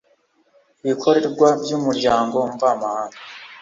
[0.83, 3.17] Ibikorwa by umuryango mvamahanga